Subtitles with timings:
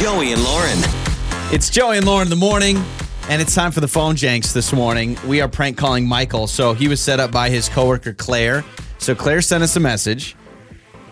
[0.00, 0.78] Joey and Lauren.
[1.52, 2.82] It's Joey and Lauren in the morning,
[3.28, 5.18] and it's time for the phone Jenks this morning.
[5.26, 6.46] We are prank calling Michael.
[6.46, 8.64] So he was set up by his coworker Claire.
[8.96, 10.36] So Claire sent us a message,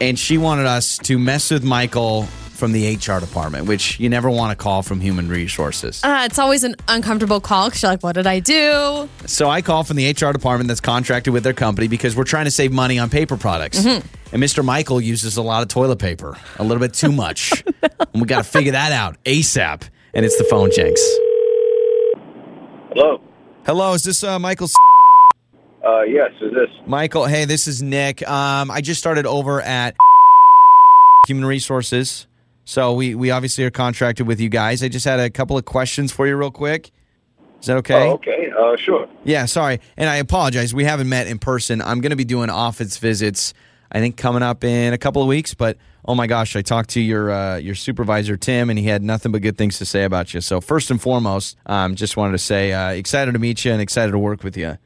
[0.00, 4.30] and she wanted us to mess with Michael from the HR department, which you never
[4.30, 6.02] want to call from human resources.
[6.02, 9.08] Uh, it's always an uncomfortable call because you're like, what did I do?
[9.26, 12.46] So I call from the HR department that's contracted with their company because we're trying
[12.46, 13.84] to save money on paper products.
[13.84, 14.64] And Mr.
[14.64, 17.62] Michael uses a lot of toilet paper, a little bit too much.
[17.82, 19.88] and we got to figure that out ASAP.
[20.14, 21.00] And it's the phone Jenks.
[22.92, 23.20] Hello.
[23.66, 24.68] Hello, is this uh, Michael?
[25.86, 26.70] Uh, yes, is this?
[26.86, 28.26] Michael, hey, this is Nick.
[28.28, 29.96] Um, I just started over at
[31.26, 32.26] Human Resources.
[32.66, 34.82] So we, we obviously are contracted with you guys.
[34.82, 36.90] I just had a couple of questions for you, real quick.
[37.60, 38.08] Is that okay?
[38.08, 38.50] Oh, okay.
[38.50, 39.08] Uh, sure.
[39.24, 39.80] Yeah, sorry.
[39.96, 40.74] And I apologize.
[40.74, 41.80] We haven't met in person.
[41.80, 43.54] I'm going to be doing office visits,
[43.92, 45.54] I think, coming up in a couple of weeks.
[45.54, 49.02] But oh my gosh, I talked to your uh, your supervisor, Tim, and he had
[49.02, 50.40] nothing but good things to say about you.
[50.40, 53.80] So, first and foremost, um, just wanted to say uh, excited to meet you and
[53.80, 54.76] excited to work with you.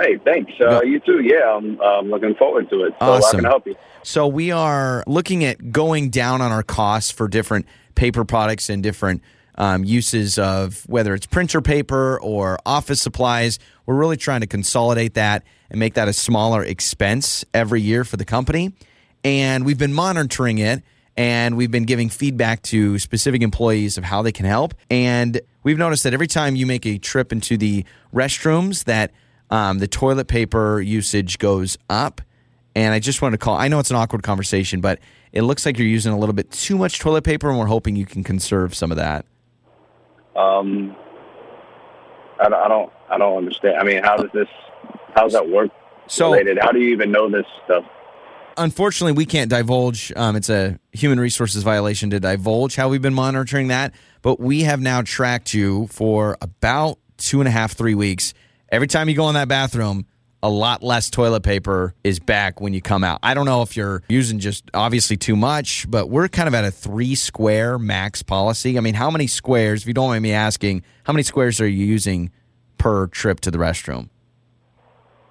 [0.00, 0.52] Hey, thanks.
[0.60, 1.20] Uh, you too.
[1.22, 2.94] Yeah, I'm, I'm looking forward to it.
[3.00, 3.40] So I Awesome.
[3.40, 3.74] can help you.
[4.02, 8.82] So we are looking at going down on our costs for different paper products and
[8.82, 9.22] different
[9.56, 13.58] um, uses of whether it's printer paper or office supplies.
[13.86, 18.16] We're really trying to consolidate that and make that a smaller expense every year for
[18.16, 18.72] the company.
[19.24, 20.82] And we've been monitoring it
[21.16, 24.74] and we've been giving feedback to specific employees of how they can help.
[24.88, 29.10] And we've noticed that every time you make a trip into the restrooms, that
[29.50, 32.20] um, the toilet paper usage goes up.
[32.74, 33.56] And I just wanted to call.
[33.56, 35.00] I know it's an awkward conversation, but
[35.32, 37.96] it looks like you're using a little bit too much toilet paper, and we're hoping
[37.96, 39.24] you can conserve some of that.
[40.36, 40.94] Um,
[42.40, 42.92] I, don't- I don't.
[43.10, 43.78] I don't understand.
[43.78, 44.46] I mean, how does this?
[45.14, 45.70] How does that work?
[46.06, 46.58] So- related?
[46.60, 47.84] How do you even know this stuff?
[48.56, 50.12] Unfortunately, we can't divulge.
[50.16, 53.92] Um, it's a human resources violation to divulge how we've been monitoring that.
[54.20, 58.34] But we have now tracked you for about two and a half, three weeks.
[58.70, 60.04] Every time you go in that bathroom,
[60.42, 63.18] a lot less toilet paper is back when you come out.
[63.22, 66.66] I don't know if you're using just obviously too much, but we're kind of at
[66.66, 68.76] a three square max policy.
[68.76, 71.66] I mean, how many squares, if you don't mind me asking, how many squares are
[71.66, 72.30] you using
[72.76, 74.10] per trip to the restroom?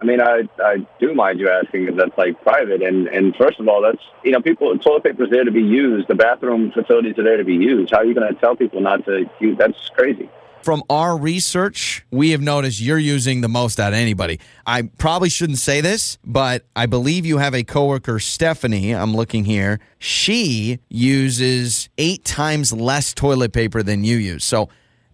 [0.02, 3.60] I mean, I I do mind you asking because that's like private, and and first
[3.60, 6.08] of all, that's you know, people toilet paper is there to be used.
[6.08, 7.92] The bathroom facilities are there to be used.
[7.92, 9.58] How are you going to tell people not to use?
[9.58, 10.30] That's crazy.
[10.62, 14.40] From our research, we have noticed you're using the most out of anybody.
[14.66, 18.94] I probably shouldn't say this, but I believe you have a coworker, Stephanie.
[18.94, 19.80] I'm looking here.
[19.98, 24.44] She uses eight times less toilet paper than you use.
[24.44, 24.70] So,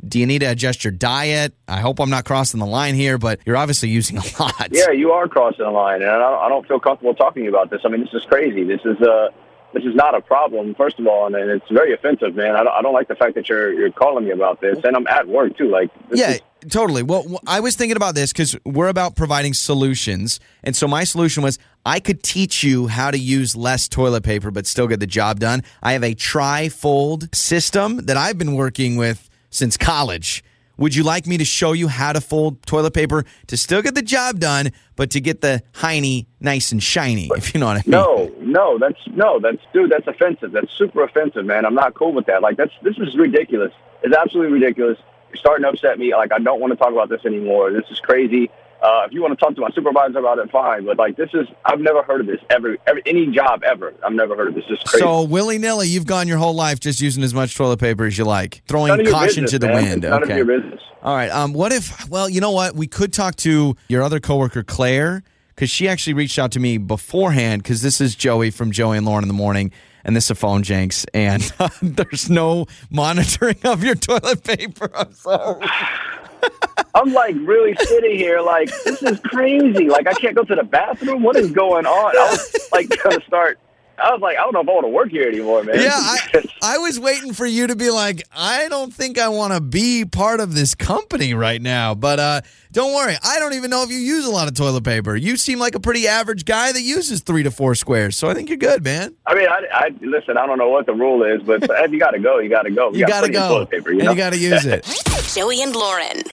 [0.08, 1.54] do you need to adjust your diet?
[1.68, 4.70] I hope I'm not crossing the line here, but you're obviously using a lot.
[4.72, 7.82] Yeah, you are crossing the line, and I don't, feel comfortable talking about this.
[7.86, 8.64] I mean, this is crazy.
[8.64, 9.30] This is uh,
[9.74, 12.56] this is not a problem, first of all, and, and it's very offensive, man.
[12.56, 14.96] I don't, I don't like the fact that you're you're calling me about this, and
[14.96, 15.70] I'm at work too.
[15.70, 17.04] Like, Yeah, is- totally.
[17.04, 20.40] Well, I was thinking about this because we're about providing solutions.
[20.64, 24.50] And so my solution was I could teach you how to use less toilet paper
[24.52, 25.64] but still get the job done.
[25.82, 30.44] I have a tri-fold system that I've been working with since college.
[30.78, 33.94] Would you like me to show you how to fold toilet paper to still get
[33.94, 37.78] the job done, but to get the hiney nice and shiny, if you know what
[37.78, 37.92] I mean?
[37.92, 40.52] no, no, that's no, that's dude, that's offensive.
[40.52, 41.66] That's super offensive, man.
[41.66, 42.42] I'm not cool with that.
[42.42, 43.74] Like, that's this is ridiculous.
[44.04, 44.98] It's absolutely ridiculous.
[45.30, 46.14] You're starting to upset me.
[46.16, 47.72] Like, I don't want to talk about this anymore.
[47.72, 48.52] This is crazy.
[48.84, 50.86] Uh, if you want to talk to my supervisor about it, fine.
[50.86, 52.78] But like, this is I've never heard of this ever.
[52.86, 53.94] ever any job ever.
[54.06, 54.66] I've never heard of this.
[54.70, 55.04] This is crazy.
[55.04, 58.18] So willy nilly, you've gone your whole life just using as much toilet paper as
[58.18, 59.84] you like, throwing None of your caution business, to the man.
[59.84, 60.02] wind.
[60.04, 60.32] None okay.
[60.34, 60.82] of your business.
[61.02, 61.32] All right.
[61.32, 62.08] Um, what if?
[62.10, 62.76] Well, you know what?
[62.76, 65.24] We could talk to your other coworker, Claire,
[65.56, 67.64] because she actually reached out to me beforehand.
[67.64, 69.72] Because this is Joey from Joey and Lauren in the morning,
[70.04, 71.42] and this is a phone Jenks, and
[71.82, 74.90] there's no monitoring of your toilet paper.
[74.96, 75.66] I'm sorry.
[76.96, 79.90] I'm like really sitting here, like this is crazy.
[79.90, 81.24] Like I can't go to the bathroom.
[81.24, 82.18] What is going on?
[82.18, 83.60] I was like gonna start.
[83.98, 85.80] I was like, I don't know if I want to work here anymore, man.
[85.80, 89.54] Yeah, I, I was waiting for you to be like, I don't think I want
[89.54, 91.94] to be part of this company right now.
[91.94, 92.42] But uh,
[92.72, 95.16] don't worry, I don't even know if you use a lot of toilet paper.
[95.16, 98.34] You seem like a pretty average guy that uses three to four squares, so I
[98.34, 99.16] think you're good, man.
[99.28, 100.38] I mean, I, I listen.
[100.38, 102.64] I don't know what the rule is, but if you got to go, you got
[102.64, 102.90] to go.
[102.90, 104.12] We You got got to go, toilet paper, you know?
[104.12, 104.86] you got to use it.
[105.36, 106.24] Joey and Lauren.